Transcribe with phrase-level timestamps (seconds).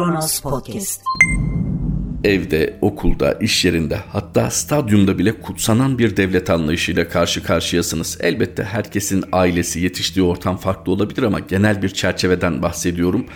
[0.00, 1.02] Kronos Podcast.
[2.24, 8.18] Evde, okulda, iş yerinde hatta stadyumda bile kutsanan bir devlet anlayışıyla karşı karşıyasınız.
[8.20, 13.26] Elbette herkesin ailesi, yetiştiği ortam farklı olabilir ama genel bir çerçeveden bahsediyorum.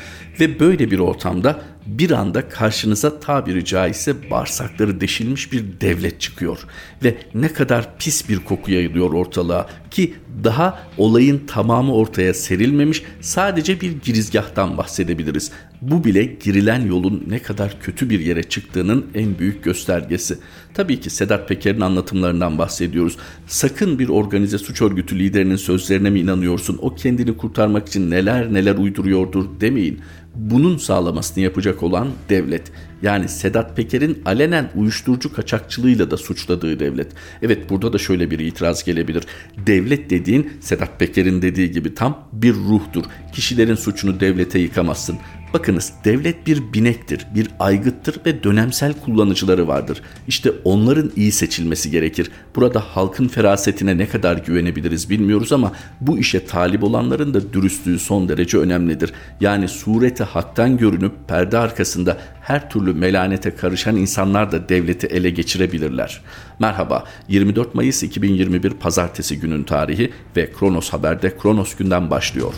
[0.41, 6.67] Ve böyle bir ortamda bir anda karşınıza tabiri caizse bağırsakları deşilmiş bir devlet çıkıyor.
[7.05, 13.80] Ve ne kadar pis bir koku yayılıyor ortalığa ki daha olayın tamamı ortaya serilmemiş sadece
[13.80, 15.51] bir girizgahtan bahsedebiliriz.
[15.91, 20.38] Bu bile girilen yolun ne kadar kötü bir yere çıktığının en büyük göstergesi.
[20.74, 23.16] Tabii ki Sedat Peker'in anlatımlarından bahsediyoruz.
[23.47, 26.79] Sakın bir organize suç örgütü liderinin sözlerine mi inanıyorsun?
[26.83, 30.01] O kendini kurtarmak için neler neler uyduruyordur demeyin
[30.34, 32.73] bunun sağlamasını yapacak olan devlet.
[33.02, 37.12] Yani Sedat Peker'in alenen uyuşturucu kaçakçılığıyla da suçladığı devlet.
[37.43, 39.24] Evet burada da şöyle bir itiraz gelebilir.
[39.66, 43.05] Devlet dediğin Sedat Peker'in dediği gibi tam bir ruhtur.
[43.32, 45.18] Kişilerin suçunu devlete yıkamazsın.
[45.55, 50.01] Bakınız devlet bir binektir, bir aygıttır ve dönemsel kullanıcıları vardır.
[50.29, 52.30] İşte onların iyi seçilmesi gerekir.
[52.57, 58.29] Burada halkın ferasetine ne kadar güvenebiliriz bilmiyoruz ama bu işe talip olanların da dürüstlüğü son
[58.29, 59.13] derece önemlidir.
[59.41, 66.21] Yani sureti haktan görünüp perde arkasında her türlü melanete karışan insanlar da devleti ele geçirebilirler.
[66.59, 72.55] Merhaba, 24 Mayıs 2021 Pazartesi günün tarihi ve Kronos Haber'de Kronos günden başlıyor.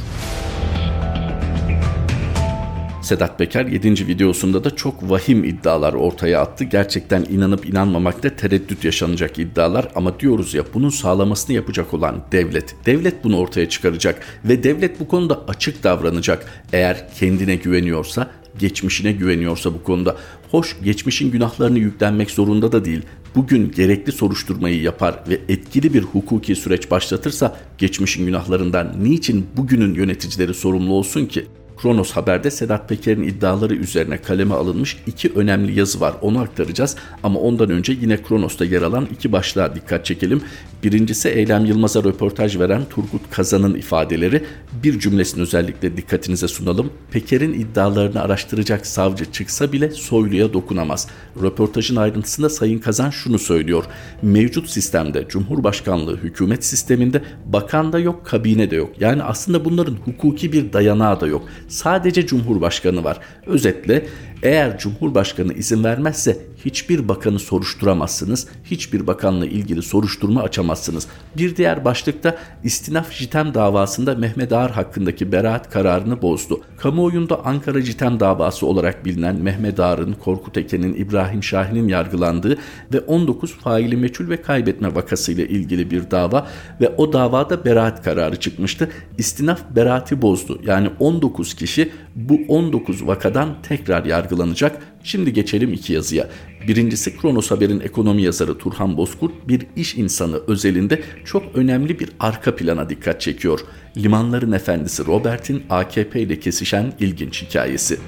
[3.07, 4.07] Sedat Peker 7.
[4.07, 6.65] videosunda da çok vahim iddialar ortaya attı.
[6.65, 12.75] Gerçekten inanıp inanmamakta tereddüt yaşanacak iddialar ama diyoruz ya bunun sağlamasını yapacak olan devlet.
[12.87, 16.65] Devlet bunu ortaya çıkaracak ve devlet bu konuda açık davranacak.
[16.73, 20.17] Eğer kendine güveniyorsa geçmişine güveniyorsa bu konuda.
[20.51, 23.03] Hoş geçmişin günahlarını yüklenmek zorunda da değil.
[23.35, 30.55] Bugün gerekli soruşturmayı yapar ve etkili bir hukuki süreç başlatırsa geçmişin günahlarından niçin bugünün yöneticileri
[30.55, 31.47] sorumlu olsun ki?
[31.83, 36.15] Kronos Haber'de Sedat Peker'in iddiaları üzerine kaleme alınmış iki önemli yazı var.
[36.21, 40.43] Onu aktaracağız ama ondan önce yine Kronos'ta yer alan iki başlığa dikkat çekelim.
[40.85, 44.45] Birincisi Eylem Yılmaz'a röportaj veren Turgut Kazan'ın ifadeleri.
[44.85, 46.91] Bir cümlesini özellikle dikkatinize sunalım.
[47.11, 51.09] Peker'in iddialarını araştıracak savcı çıksa bile Soylu'ya dokunamaz.
[51.43, 53.85] Röportajın ayrıntısında Sayın Kazan şunu söylüyor.
[54.23, 58.91] Mevcut sistemde Cumhurbaşkanlığı hükümet sisteminde bakan da yok, kabine de yok.
[59.01, 61.43] Yani aslında bunların hukuki bir dayanağı da yok.
[61.69, 63.21] Sadece Cumhurbaşkanı var.
[63.47, 64.07] Özetle
[64.43, 68.49] eğer Cumhurbaşkanı izin vermezse hiçbir bakanı soruşturamazsınız.
[68.65, 71.07] Hiçbir bakanla ilgili soruşturma açamazsınız.
[71.37, 76.61] Bir diğer başlıkta istinaf jitem davasında Mehmet Ağar hakkındaki beraat kararını bozdu.
[76.77, 82.59] Kamuoyunda Ankara jitem davası olarak bilinen Mehmet Ağar'ın, Korkut Eken'in, İbrahim Şahin'in yargılandığı
[82.93, 86.47] ve 19 faili meçhul ve kaybetme vakasıyla ilgili bir dava
[86.81, 88.91] ve o davada beraat kararı çıkmıştı.
[89.19, 90.61] İstinaf beraati bozdu.
[90.65, 94.83] Yani 19 kişi bu 19 vakadan tekrar yargılanacak.
[95.03, 96.29] Şimdi geçelim iki yazıya.
[96.69, 102.57] Birincisi Kronos Haber'in ekonomi yazarı Turhan Bozkurt bir iş insanı özelinde çok önemli bir arka
[102.57, 103.61] plana dikkat çekiyor.
[103.97, 107.99] Limanların efendisi Robert'in AKP ile kesişen ilginç hikayesi.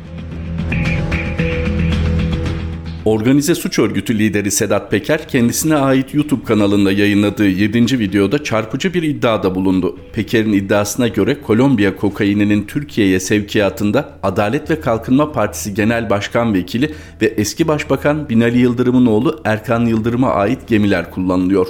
[3.09, 7.99] Organize suç örgütü lideri Sedat Peker kendisine ait YouTube kanalında yayınladığı 7.
[7.99, 9.99] videoda çarpıcı bir iddiada bulundu.
[10.13, 17.27] Peker'in iddiasına göre Kolombiya kokaininin Türkiye'ye sevkiyatında Adalet ve Kalkınma Partisi Genel Başkan Vekili ve
[17.27, 21.67] eski Başbakan Binali Yıldırım'ın oğlu Erkan Yıldırım'a ait gemiler kullanılıyor.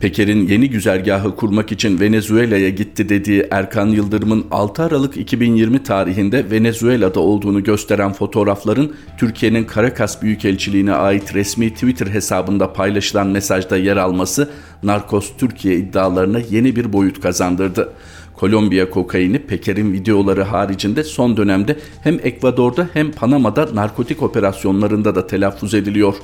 [0.00, 7.20] Peker'in yeni güzergahı kurmak için Venezuela'ya gitti dediği Erkan Yıldırım'ın 6 Aralık 2020 tarihinde Venezuela'da
[7.20, 14.50] olduğunu gösteren fotoğrafların Türkiye'nin Caracas Büyükelçiliğine ait resmi Twitter hesabında paylaşılan mesajda yer alması
[14.82, 17.92] Narkos Türkiye iddialarına yeni bir boyut kazandırdı.
[18.34, 25.74] Kolombiya kokaini Peker'in videoları haricinde son dönemde hem Ekvador'da hem Panama'da narkotik operasyonlarında da telaffuz
[25.74, 26.14] ediliyor.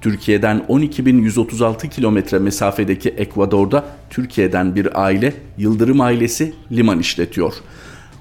[0.00, 7.54] Türkiye'den 12.136 kilometre mesafedeki Ekvador'da Türkiye'den bir aile Yıldırım ailesi liman işletiyor.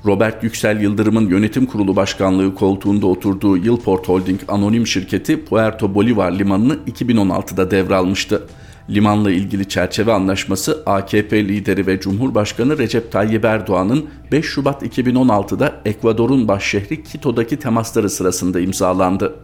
[0.05, 6.77] Robert Yüksel Yıldırım'ın yönetim kurulu başkanlığı koltuğunda oturduğu Yılport Holding anonim şirketi Puerto Bolivar limanını
[6.87, 8.47] 2016'da devralmıştı.
[8.89, 16.47] Limanla ilgili çerçeve anlaşması AKP lideri ve Cumhurbaşkanı Recep Tayyip Erdoğan'ın 5 Şubat 2016'da Ekvador'un
[16.47, 19.35] başşehri Quito'daki temasları sırasında imzalandı.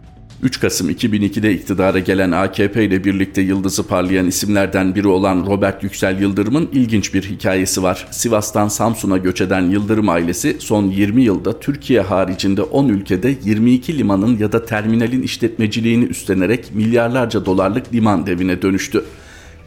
[0.42, 6.20] 3 Kasım 2002'de iktidara gelen AKP ile birlikte yıldızı parlayan isimlerden biri olan Robert Yüksel
[6.20, 8.08] Yıldırım'ın ilginç bir hikayesi var.
[8.10, 14.38] Sivas'tan Samsun'a göç eden Yıldırım ailesi son 20 yılda Türkiye haricinde 10 ülkede 22 limanın
[14.38, 19.04] ya da terminalin işletmeciliğini üstlenerek milyarlarca dolarlık liman devine dönüştü.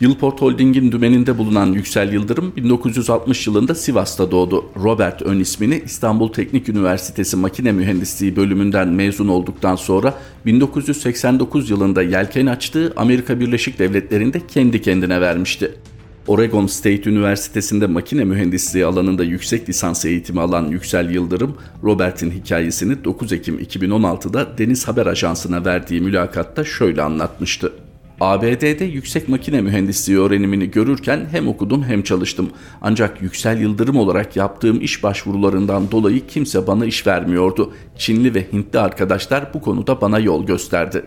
[0.02, 4.66] Yılport Holding'in dümeninde bulunan Yüksel Yıldırım 1960 yılında Sivas'ta doğdu.
[4.84, 10.14] Robert ön ismini İstanbul Teknik Üniversitesi Makine Mühendisliği bölümünden mezun olduktan sonra
[10.46, 15.72] 1989 yılında yelken açtığı Amerika Birleşik Devletleri'nde kendi kendine vermişti.
[16.28, 23.34] Oregon State Üniversitesi'nde makine mühendisliği alanında yüksek lisans eğitimi alan Yüksel Yıldırım, Robert'in hikayesini 9
[23.34, 27.72] Ekim 2016'da Deniz Haber Ajansı'na verdiği mülakatta şöyle anlatmıştı.
[28.20, 32.50] ABD'de yüksek makine mühendisliği öğrenimini görürken hem okudum hem çalıştım.
[32.82, 37.74] Ancak Yüksel Yıldırım olarak yaptığım iş başvurularından dolayı kimse bana iş vermiyordu.
[37.98, 41.04] Çinli ve Hintli arkadaşlar bu konuda bana yol gösterdi.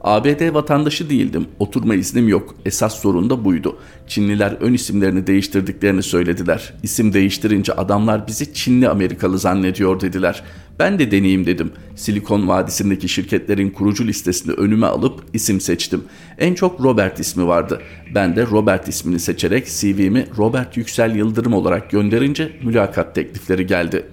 [0.00, 1.46] ABD vatandaşı değildim.
[1.58, 2.54] Oturma iznim yok.
[2.64, 3.78] Esas sorun da buydu.
[4.08, 6.74] Çinliler ön isimlerini değiştirdiklerini söylediler.
[6.82, 10.42] İsim değiştirince adamlar bizi Çinli Amerikalı zannediyor dediler.
[10.78, 11.72] Ben de deneyeyim dedim.
[11.94, 16.04] Silikon Vadisi'ndeki şirketlerin kurucu listesini önüme alıp isim seçtim.
[16.38, 17.82] En çok Robert ismi vardı.
[18.14, 24.06] Ben de Robert ismini seçerek CV'mi Robert Yüksel Yıldırım olarak gönderince mülakat teklifleri geldi.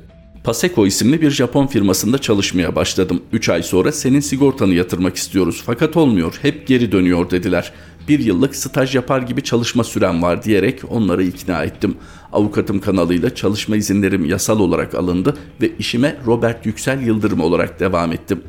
[0.44, 3.22] Paseko isimli bir Japon firmasında çalışmaya başladım.
[3.32, 7.74] 3 ay sonra senin sigortanı yatırmak istiyoruz fakat olmuyor hep geri dönüyor dediler.
[8.08, 11.96] Bir yıllık staj yapar gibi çalışma sürem var diyerek onları ikna ettim.
[12.32, 18.44] Avukatım kanalıyla çalışma izinlerim yasal olarak alındı ve işime Robert Yüksel Yıldırım olarak devam ettim.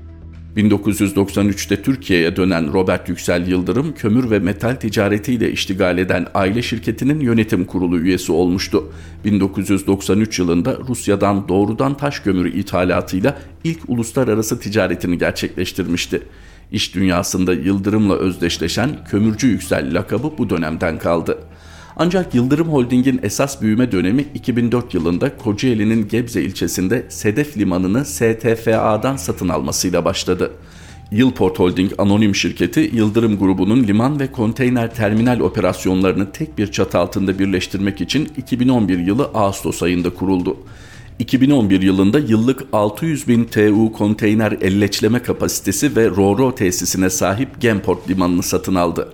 [0.56, 7.64] 1993'te Türkiye'ye dönen Robert Yüksel Yıldırım, kömür ve metal ticaretiyle iştigal eden aile şirketinin yönetim
[7.64, 8.92] kurulu üyesi olmuştu.
[9.24, 16.22] 1993 yılında Rusya'dan doğrudan taş kömürü ithalatıyla ilk uluslararası ticaretini gerçekleştirmişti.
[16.74, 21.38] İş dünyasında Yıldırım'la özdeşleşen Kömürcü Yüksel lakabı bu dönemden kaldı.
[21.96, 29.48] Ancak Yıldırım Holding'in esas büyüme dönemi 2004 yılında Kocaeli'nin Gebze ilçesinde Sedef Limanı'nı STFA'dan satın
[29.48, 30.52] almasıyla başladı.
[31.10, 37.38] Yılport Holding anonim şirketi Yıldırım grubunun liman ve konteyner terminal operasyonlarını tek bir çatı altında
[37.38, 40.56] birleştirmek için 2011 yılı Ağustos ayında kuruldu.
[41.18, 48.42] 2011 yılında yıllık 600 bin TU konteyner elleçleme kapasitesi ve RoRo tesisine sahip Genport limanını
[48.42, 49.12] satın aldı.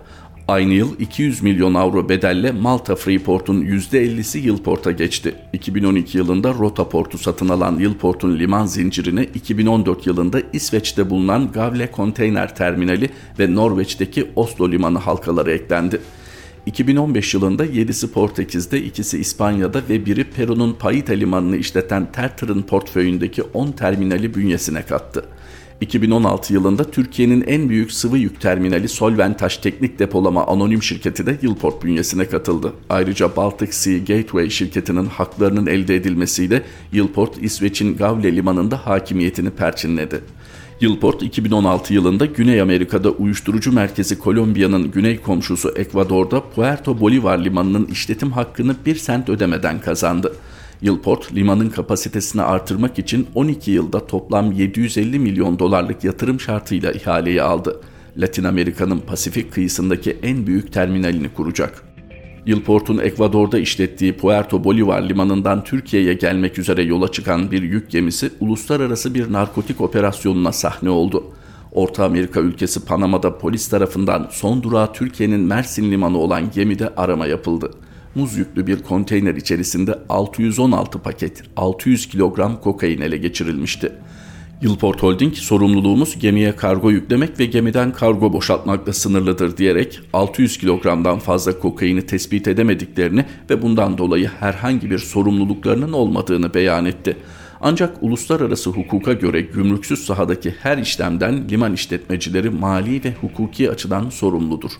[0.48, 5.34] Aynı yıl 200 milyon avro bedelle Malta Freeport'un %50'si Yılport'a geçti.
[5.52, 13.10] 2012 yılında Rotaport'u satın alan Yılport'un liman zincirine 2014 yılında İsveç'te bulunan Gavle Konteyner Terminali
[13.38, 16.00] ve Norveç'teki Oslo Limanı halkaları eklendi.
[16.66, 23.72] 2015 yılında 7'si Portekiz'de, ikisi İspanya'da ve biri Peru'nun Paita limanını işleten Terter'ın portföyündeki 10
[23.72, 25.24] terminali bünyesine kattı.
[25.80, 31.84] 2016 yılında Türkiye'nin en büyük sıvı yük terminali Solventaş Teknik Depolama Anonim Şirketi de Yılport
[31.84, 32.72] bünyesine katıldı.
[32.90, 36.62] Ayrıca Baltic Sea Gateway şirketinin haklarının elde edilmesiyle
[36.92, 40.20] Yılport, İsveç'in Gavle limanında hakimiyetini perçinledi.
[40.80, 48.32] Yılport 2016 yılında Güney Amerika'da uyuşturucu merkezi Kolombiya'nın güney komşusu Ekvador'da Puerto Bolivar limanının işletim
[48.32, 50.36] hakkını bir sent ödemeden kazandı.
[50.82, 57.80] Yılport, limanın kapasitesini artırmak için 12 yılda toplam 750 milyon dolarlık yatırım şartıyla ihaleyi aldı.
[58.16, 61.89] Latin Amerika'nın Pasifik kıyısındaki en büyük terminalini kuracak.
[62.46, 69.14] Yılport'un Ekvador'da işlettiği Puerto Bolivar limanından Türkiye'ye gelmek üzere yola çıkan bir yük gemisi uluslararası
[69.14, 71.24] bir narkotik operasyonuna sahne oldu.
[71.72, 77.70] Orta Amerika ülkesi Panama'da polis tarafından son durağı Türkiye'nin Mersin limanı olan gemide arama yapıldı
[78.14, 83.92] muz yüklü bir konteyner içerisinde 616 paket 600 kilogram kokain ele geçirilmişti.
[84.62, 91.58] Yılport Holding sorumluluğumuz gemiye kargo yüklemek ve gemiden kargo boşaltmakla sınırlıdır diyerek 600 kilogramdan fazla
[91.58, 97.16] kokaini tespit edemediklerini ve bundan dolayı herhangi bir sorumluluklarının olmadığını beyan etti.
[97.60, 104.70] Ancak uluslararası hukuka göre gümrüksüz sahadaki her işlemden liman işletmecileri mali ve hukuki açıdan sorumludur.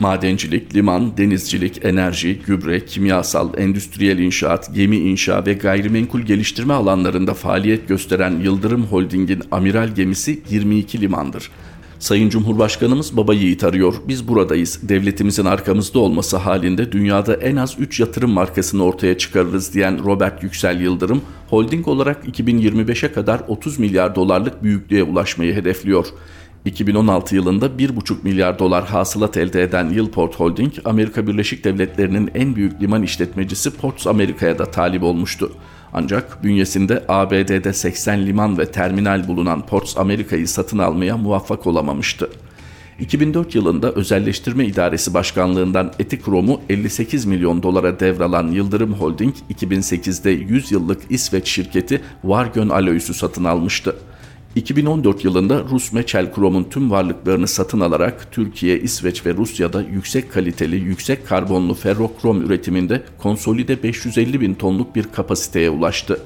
[0.00, 7.88] Madencilik, liman, denizcilik, enerji, gübre, kimyasal, endüstriyel inşaat, gemi inşa ve gayrimenkul geliştirme alanlarında faaliyet
[7.88, 11.50] gösteren Yıldırım Holding'in amiral gemisi 22 limandır.
[11.98, 13.94] Sayın Cumhurbaşkanımız baba yiğit arıyor.
[14.08, 14.80] Biz buradayız.
[14.82, 20.80] Devletimizin arkamızda olması halinde dünyada en az 3 yatırım markasını ortaya çıkarırız diyen Robert Yüksel
[20.80, 26.06] Yıldırım, holding olarak 2025'e kadar 30 milyar dolarlık büyüklüğe ulaşmayı hedefliyor.
[26.66, 32.82] 2016 yılında 1,5 milyar dolar hasılat elde eden Yılport Holding, Amerika Birleşik Devletleri'nin en büyük
[32.82, 35.52] liman işletmecisi Ports Amerika'ya da talip olmuştu.
[35.92, 42.30] Ancak bünyesinde ABD'de 80 liman ve terminal bulunan Ports Amerika'yı satın almaya muvaffak olamamıştı.
[43.00, 51.02] 2004 yılında Özelleştirme İdaresi Başkanlığından Etikrom'u 58 milyon dolara devralan Yıldırım Holding, 2008'de 100 yıllık
[51.10, 53.96] İsveç şirketi Vargön Alois'u satın almıştı.
[54.56, 60.76] 2014 yılında Rus Meçel Krom'un tüm varlıklarını satın alarak Türkiye, İsveç ve Rusya'da yüksek kaliteli,
[60.76, 66.20] yüksek karbonlu ferrokrom üretiminde konsolide 550 bin tonluk bir kapasiteye ulaştı.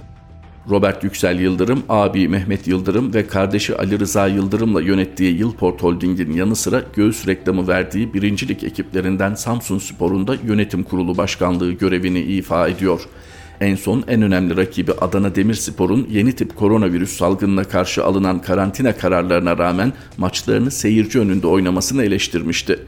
[0.71, 6.57] Robert Yüksel Yıldırım, abi Mehmet Yıldırım ve kardeşi Ali Rıza Yıldırım'la yönettiği Yılport Holding'in yanı
[6.57, 13.01] sıra göğüs reklamı verdiği birincilik ekiplerinden Samsun Spor'un da yönetim kurulu başkanlığı görevini ifa ediyor.
[13.61, 19.59] En son en önemli rakibi Adana Demirspor'un yeni tip koronavirüs salgınına karşı alınan karantina kararlarına
[19.59, 22.79] rağmen maçlarını seyirci önünde oynamasını eleştirmişti.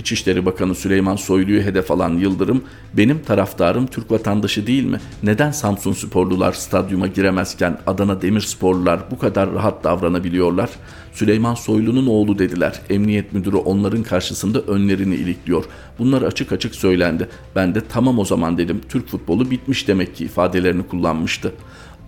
[0.00, 2.62] İçişleri Bakanı Süleyman Soylu'yu hedef alan Yıldırım,
[2.94, 5.00] benim taraftarım Türk vatandaşı değil mi?
[5.22, 10.70] Neden Samsun sporlular stadyuma giremezken Adana Demirsporlular bu kadar rahat davranabiliyorlar?
[11.12, 12.80] Süleyman Soylu'nun oğlu dediler.
[12.90, 15.64] Emniyet müdürü onların karşısında önlerini ilikliyor.
[15.98, 17.28] Bunlar açık açık söylendi.
[17.56, 18.80] Ben de tamam o zaman dedim.
[18.88, 21.52] Türk futbolu bitmiş demek ki ifadelerini kullanmıştı.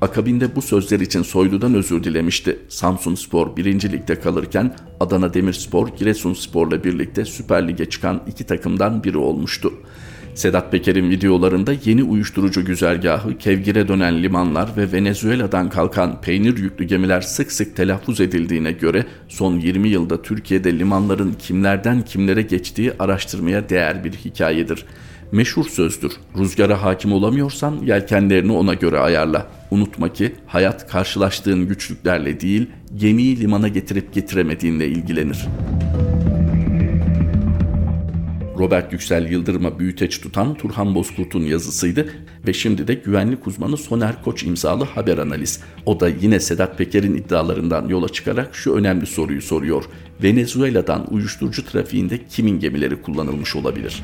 [0.03, 2.59] Akabinde bu sözler için Soylu'dan özür dilemişti.
[2.69, 3.65] Samsun Spor 1.
[3.93, 9.73] Ligde kalırken Adana Demirspor Giresun Spor'la birlikte Süper Lig'e çıkan iki takımdan biri olmuştu.
[10.35, 17.21] Sedat Peker'in videolarında yeni uyuşturucu güzergahı, kevgire dönen limanlar ve Venezuela'dan kalkan peynir yüklü gemiler
[17.21, 24.05] sık sık telaffuz edildiğine göre son 20 yılda Türkiye'de limanların kimlerden kimlere geçtiği araştırmaya değer
[24.05, 24.85] bir hikayedir.
[25.33, 26.13] Meşhur sözdür.
[26.39, 29.47] Rüzgara hakim olamıyorsan yelkenlerini ona göre ayarla.
[29.71, 35.49] Unutma ki hayat karşılaştığın güçlüklerle değil, gemiyi limana getirip getiremediğinle ilgilenir.
[38.59, 42.09] Robert Yüksel Yıldırım'a büyüteç tutan Turhan Bozkurt'un yazısıydı
[42.47, 45.61] ve şimdi de güvenlik uzmanı Soner Koç imzalı haber analiz.
[45.87, 49.85] O da yine Sedat Peker'in iddialarından yola çıkarak şu önemli soruyu soruyor.
[50.23, 54.03] Venezuela'dan uyuşturucu trafiğinde kimin gemileri kullanılmış olabilir?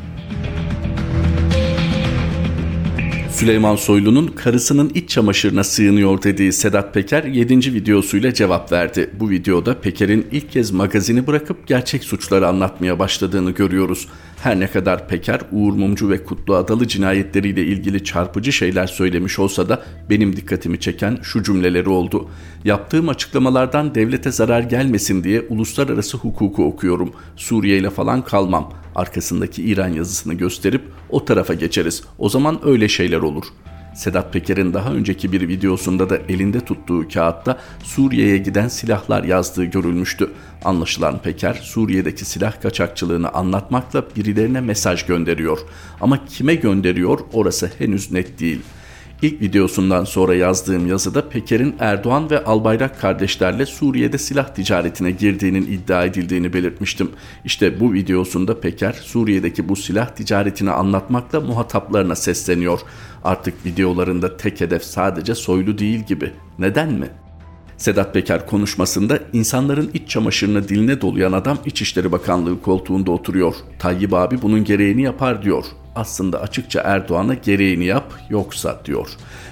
[3.38, 7.74] Süleyman Soylu'nun karısının iç çamaşırına sığınıyor dediği Sedat Peker 7.
[7.74, 9.10] videosuyla cevap verdi.
[9.20, 14.08] Bu videoda Peker'in ilk kez magazini bırakıp gerçek suçları anlatmaya başladığını görüyoruz.
[14.42, 19.68] Her ne kadar Peker, Uğur Mumcu ve Kutlu Adalı cinayetleriyle ilgili çarpıcı şeyler söylemiş olsa
[19.68, 22.28] da benim dikkatimi çeken şu cümleleri oldu.
[22.64, 27.12] Yaptığım açıklamalardan devlete zarar gelmesin diye uluslararası hukuku okuyorum.
[27.36, 28.72] Suriye ile falan kalmam.
[28.94, 32.02] Arkasındaki İran yazısını gösterip o tarafa geçeriz.
[32.18, 33.44] O zaman öyle şeyler olur.
[33.98, 40.30] Sedat Peker'in daha önceki bir videosunda da elinde tuttuğu kağıtta Suriye'ye giden silahlar yazdığı görülmüştü.
[40.64, 45.58] Anlaşılan Peker Suriye'deki silah kaçakçılığını anlatmakla birilerine mesaj gönderiyor.
[46.00, 48.60] Ama kime gönderiyor orası henüz net değil.
[49.22, 56.04] İlk videosundan sonra yazdığım yazıda Peker'in Erdoğan ve Albayrak kardeşlerle Suriye'de silah ticaretine girdiğinin iddia
[56.04, 57.10] edildiğini belirtmiştim.
[57.44, 62.80] İşte bu videosunda Peker Suriye'deki bu silah ticaretini anlatmakla muhataplarına sesleniyor.
[63.24, 66.32] Artık videolarında tek hedef sadece soylu değil gibi.
[66.58, 67.08] Neden mi?
[67.78, 73.54] Sedat Peker konuşmasında insanların iç çamaşırını diline dolayan adam İçişleri Bakanlığı koltuğunda oturuyor.
[73.78, 75.64] Tayyip abi bunun gereğini yapar diyor
[75.98, 79.08] aslında açıkça Erdoğan'a gereğini yap yoksa diyor.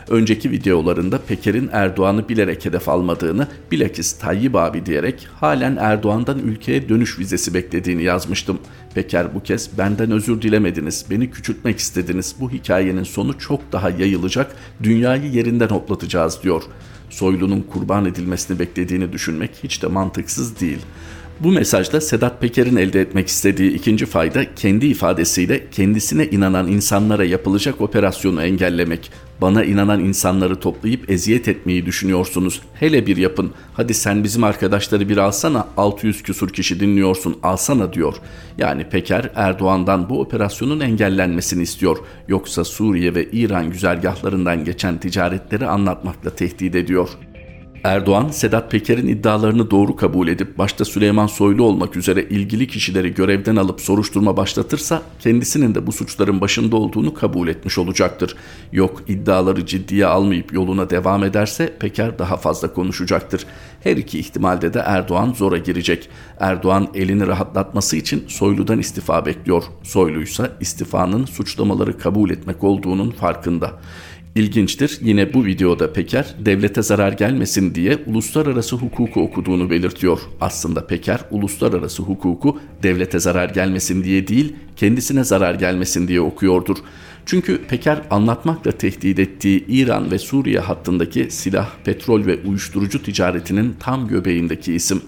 [0.09, 7.19] Önceki videolarında Peker'in Erdoğan'ı bilerek hedef almadığını, bilakis Tayyip abi diyerek halen Erdoğan'dan ülkeye dönüş
[7.19, 8.59] vizesi beklediğini yazmıştım.
[8.95, 14.57] Peker bu kez benden özür dilemediniz, beni küçültmek istediniz, bu hikayenin sonu çok daha yayılacak,
[14.83, 16.63] dünyayı yerinden hoplatacağız diyor.
[17.11, 20.87] Soylu'nun kurban edilmesini beklediğini düşünmek hiç de mantıksız değil.''
[21.41, 27.81] Bu mesajda Sedat Peker'in elde etmek istediği ikinci fayda kendi ifadesiyle kendisine inanan insanlara yapılacak
[27.81, 29.11] operasyonu engellemek.
[29.41, 32.63] Bana inanan insanları toplayıp eziyet etmeyi düşünüyorsunuz.
[32.75, 33.53] Hele bir yapın.
[33.75, 35.69] Hadi sen bizim arkadaşları bir alsana.
[35.77, 37.39] 600 küsur kişi dinliyorsun.
[37.43, 38.15] Alsana diyor.
[38.59, 41.99] Yani Peker Erdoğan'dan bu operasyonun engellenmesini istiyor.
[42.29, 47.09] Yoksa Suriye ve İran güzergahlarından geçen ticaretleri anlatmakla tehdit ediyor.
[47.87, 53.57] Erdoğan, Sedat Peker'in iddialarını doğru kabul edip başta Süleyman Soylu olmak üzere ilgili kişileri görevden
[53.57, 58.37] alıp soruşturma başlatırsa kendisinin de bu suçların başında olduğunu kabul etmiş olacaktır.
[58.73, 63.47] Yok iddiaları ciddiye almayıp yoluna devam ederse Peker daha fazla konuşacaktır.
[63.81, 66.09] Her iki ihtimalde de Erdoğan zora girecek.
[66.41, 69.63] Erdoğan elini rahatlatması için Soylu'dan istifa bekliyor.
[69.83, 73.73] Soylu ise istifanın suçlamaları kabul etmek olduğunun farkında.
[74.37, 80.21] İlginçtir yine bu videoda Peker devlete zarar gelmesin diye uluslararası hukuku okuduğunu belirtiyor.
[80.41, 86.77] Aslında Peker uluslararası hukuku devlete zarar gelmesin diye değil kendisine zarar gelmesin diye okuyordur.
[87.27, 94.09] Çünkü Peker anlatmakla tehdit ettiği İran ve Suriye hattındaki silah, petrol ve uyuşturucu ticaretinin tam
[94.09, 95.03] göbeğindeki isim.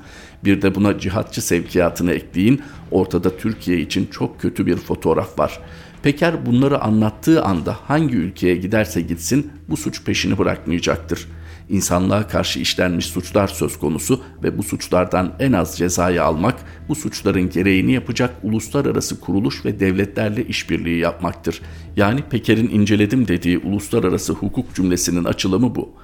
[0.44, 6.46] Bir de buna cihatçı sevkiyatını ekleyin ortada Türkiye için çok kötü bir fotoğraf var.'' Peker
[6.46, 11.28] bunları anlattığı anda hangi ülkeye giderse gitsin bu suç peşini bırakmayacaktır.
[11.68, 16.54] İnsanlığa karşı işlenmiş suçlar söz konusu ve bu suçlardan en az cezayı almak,
[16.88, 21.60] bu suçların gereğini yapacak uluslararası kuruluş ve devletlerle işbirliği yapmaktır.
[21.96, 25.94] Yani Peker'in inceledim dediği uluslararası hukuk cümlesinin açılımı bu.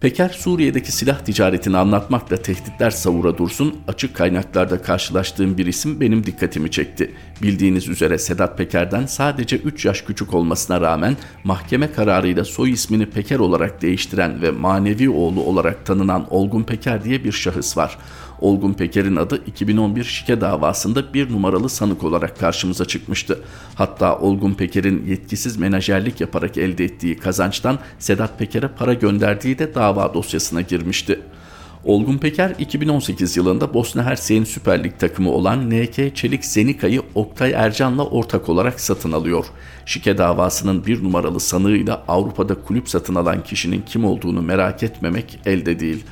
[0.00, 6.70] Peker Suriye'deki silah ticaretini anlatmakla tehditler savura dursun açık kaynaklarda karşılaştığım bir isim benim dikkatimi
[6.70, 7.14] çekti.
[7.42, 13.38] Bildiğiniz üzere Sedat Peker'den sadece 3 yaş küçük olmasına rağmen mahkeme kararıyla soy ismini Peker
[13.38, 17.98] olarak değiştiren ve manevi oğlu olarak tanınan Olgun Peker diye bir şahıs var.
[18.40, 23.40] Olgun Peker'in adı 2011 şike davasında bir numaralı sanık olarak karşımıza çıkmıştı.
[23.74, 30.14] Hatta Olgun Peker'in yetkisiz menajerlik yaparak elde ettiği kazançtan Sedat Peker'e para gönderdiği de dava
[30.14, 31.20] dosyasına girmişti.
[31.84, 38.06] Olgun Peker 2018 yılında Bosna Hersek'in Süper Lig takımı olan NK Çelik Zenika'yı Oktay Ercan'la
[38.06, 39.44] ortak olarak satın alıyor.
[39.86, 45.80] Şike davasının bir numaralı sanığıyla Avrupa'da kulüp satın alan kişinin kim olduğunu merak etmemek elde
[45.80, 46.04] değil.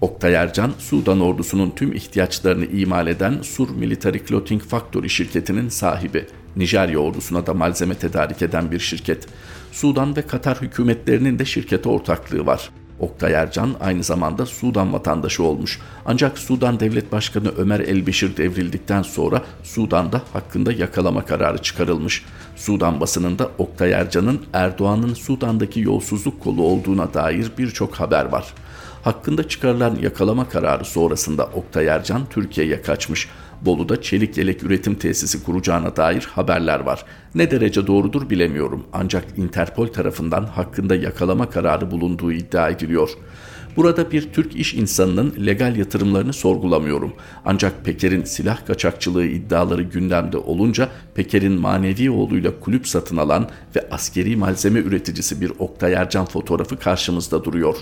[0.00, 6.26] Oktay Ercan, Sudan ordusunun tüm ihtiyaçlarını imal eden Sur Military Clothing Factory şirketinin sahibi.
[6.56, 9.26] Nijerya ordusuna da malzeme tedarik eden bir şirket.
[9.72, 12.70] Sudan ve Katar hükümetlerinin de şirkete ortaklığı var.
[13.00, 15.80] Oktay Ercan aynı zamanda Sudan vatandaşı olmuş.
[16.06, 22.24] Ancak Sudan Devlet Başkanı Ömer Elbeşir devrildikten sonra Sudan'da hakkında yakalama kararı çıkarılmış.
[22.56, 28.54] Sudan basınında Oktay Ercan'ın Erdoğan'ın Sudan'daki yolsuzluk kolu olduğuna dair birçok haber var.
[29.02, 33.28] Hakkında çıkarılan yakalama kararı sonrasında Oktay Ercan Türkiye'ye kaçmış.
[33.62, 37.04] Bolu'da çelik yelek üretim tesisi kuracağına dair haberler var.
[37.34, 43.10] Ne derece doğrudur bilemiyorum ancak Interpol tarafından hakkında yakalama kararı bulunduğu iddia ediliyor.
[43.76, 47.12] Burada bir Türk iş insanının legal yatırımlarını sorgulamıyorum.
[47.44, 54.36] Ancak Peker'in silah kaçakçılığı iddiaları gündemde olunca Peker'in manevi oğluyla kulüp satın alan ve askeri
[54.36, 57.76] malzeme üreticisi bir Oktay Ercan fotoğrafı karşımızda duruyor.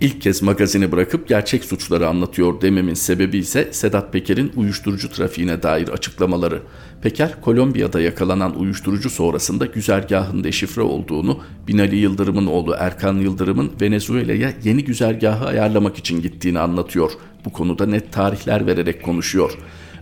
[0.00, 5.88] İlk kez magazini bırakıp gerçek suçları anlatıyor dememin sebebi ise Sedat Peker'in uyuşturucu trafiğine dair
[5.88, 6.62] açıklamaları.
[7.02, 14.84] Peker, Kolombiya'da yakalanan uyuşturucu sonrasında güzergahın deşifre olduğunu, Binali Yıldırım'ın oğlu Erkan Yıldırım'ın Venezuela'ya yeni
[14.84, 17.10] güzergahı ayarlamak için gittiğini anlatıyor.
[17.44, 19.58] Bu konuda net tarihler vererek konuşuyor.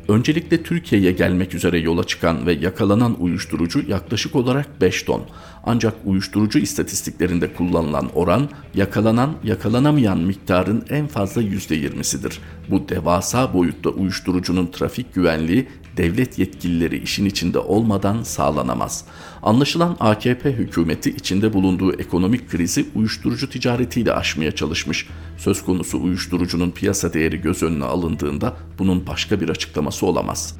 [0.08, 5.22] Öncelikle Türkiye'ye gelmek üzere yola çıkan ve yakalanan uyuşturucu yaklaşık olarak 5 ton.
[5.64, 12.38] Ancak uyuşturucu istatistiklerinde kullanılan oran yakalanan yakalanamayan miktarın en fazla %20'sidir.
[12.68, 19.04] Bu devasa boyutta uyuşturucunun trafik güvenliği devlet yetkilileri işin içinde olmadan sağlanamaz.
[19.42, 25.08] Anlaşılan AKP hükümeti içinde bulunduğu ekonomik krizi uyuşturucu ticaretiyle aşmaya çalışmış.
[25.36, 30.56] Söz konusu uyuşturucunun piyasa değeri göz önüne alındığında bunun başka bir açıklaması olamaz.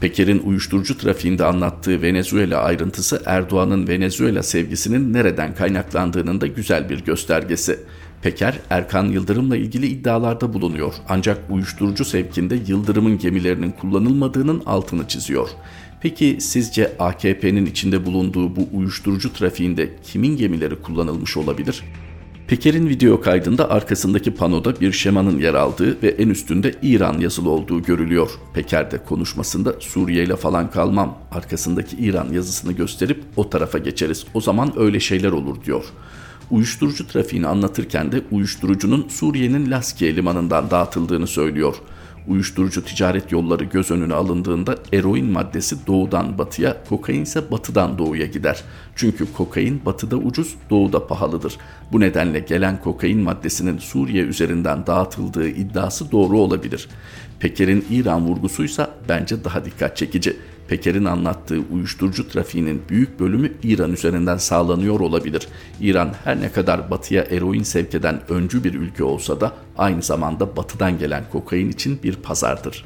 [0.00, 7.80] Peker'in uyuşturucu trafiğinde anlattığı Venezuela ayrıntısı Erdoğan'ın Venezuela sevgisinin nereden kaynaklandığının da güzel bir göstergesi.
[8.22, 15.48] Peker, Erkan Yıldırım'la ilgili iddialarda bulunuyor ancak uyuşturucu sevkinde Yıldırım'ın gemilerinin kullanılmadığının altını çiziyor.
[16.00, 21.82] Peki sizce AKP'nin içinde bulunduğu bu uyuşturucu trafiğinde kimin gemileri kullanılmış olabilir?
[22.46, 27.82] Peker'in video kaydında arkasındaki panoda bir şemanın yer aldığı ve en üstünde İran yazılı olduğu
[27.82, 28.30] görülüyor.
[28.54, 34.24] Peker de konuşmasında Suriye ile falan kalmam, arkasındaki İran yazısını gösterip o tarafa geçeriz.
[34.34, 35.84] O zaman öyle şeyler olur diyor.
[36.50, 41.76] Uyuşturucu trafiğini anlatırken de uyuşturucunun Suriye'nin Laskiye limanından dağıtıldığını söylüyor.
[42.28, 48.62] Uyuşturucu ticaret yolları göz önüne alındığında eroin maddesi doğudan batıya, kokain ise batıdan doğuya gider.
[48.96, 51.56] Çünkü kokain batıda ucuz, doğuda pahalıdır.
[51.92, 56.88] Bu nedenle gelen kokain maddesinin Suriye üzerinden dağıtıldığı iddiası doğru olabilir.
[57.40, 60.36] Peker'in İran vurgusuysa bence daha dikkat çekici.
[60.70, 65.48] Peker'in anlattığı uyuşturucu trafiğinin büyük bölümü İran üzerinden sağlanıyor olabilir.
[65.80, 70.56] İran her ne kadar batıya eroin sevk eden öncü bir ülke olsa da aynı zamanda
[70.56, 72.84] batıdan gelen kokain için bir pazardır.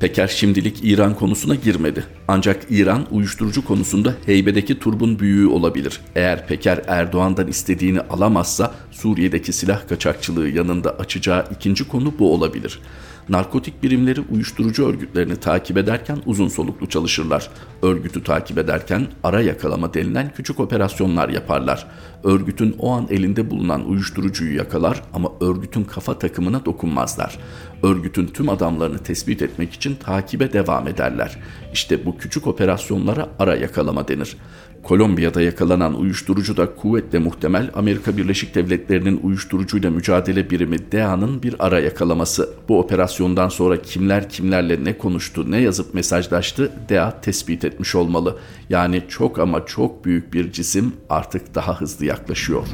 [0.00, 2.04] Peker şimdilik İran konusuna girmedi.
[2.28, 6.00] Ancak İran uyuşturucu konusunda heybedeki turbun büyüğü olabilir.
[6.14, 12.80] Eğer Peker Erdoğan'dan istediğini alamazsa Suriye'deki silah kaçakçılığı yanında açacağı ikinci konu bu olabilir.
[13.28, 17.50] Narkotik birimleri uyuşturucu örgütlerini takip ederken uzun soluklu çalışırlar.
[17.82, 21.86] Örgütü takip ederken ara yakalama denilen küçük operasyonlar yaparlar.
[22.24, 27.38] Örgütün o an elinde bulunan uyuşturucuyu yakalar ama örgütün kafa takımına dokunmazlar.
[27.82, 31.38] Örgütün tüm adamlarını tespit etmek için takibe devam ederler.
[31.72, 34.36] İşte küçük operasyonlara ara yakalama denir.
[34.82, 41.80] Kolombiya'da yakalanan uyuşturucu da kuvvetle muhtemel Amerika Birleşik Devletleri'nin uyuşturucuyla mücadele birimi DEA'nın bir ara
[41.80, 42.54] yakalaması.
[42.68, 48.38] Bu operasyondan sonra kimler kimlerle ne konuştu, ne yazıp mesajlaştı DEA tespit etmiş olmalı.
[48.68, 52.66] Yani çok ama çok büyük bir cisim artık daha hızlı yaklaşıyor.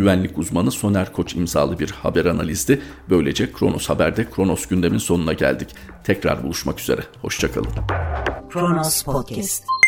[0.00, 2.82] Güvenlik uzmanı Soner Koç imzalı bir haber analizdi.
[3.10, 5.68] Böylece Kronos Haber'de Kronos gündemin sonuna geldik.
[6.04, 7.00] Tekrar buluşmak üzere.
[7.22, 7.70] Hoşçakalın.
[8.50, 9.79] Kronos Podcast